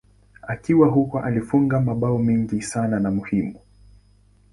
[0.41, 3.59] Akiwa huko alifunga mabao mengi sana na muhimu.